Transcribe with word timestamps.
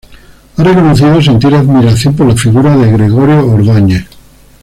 Ha 0.57 0.63
reconocido 0.63 1.21
sentir 1.21 1.53
admiración 1.53 2.15
por 2.15 2.25
la 2.27 2.35
figura 2.35 2.75
de 2.75 2.91
Gregorio 2.91 3.45
Ordóñez. 3.47 4.07